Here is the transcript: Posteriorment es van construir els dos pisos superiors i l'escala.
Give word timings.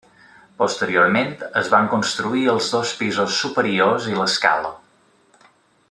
Posteriorment 0.61 1.35
es 1.61 1.69
van 1.73 1.89
construir 1.91 2.47
els 2.55 2.71
dos 2.77 2.95
pisos 3.03 3.37
superiors 3.43 4.09
i 4.15 4.19
l'escala. 4.23 4.73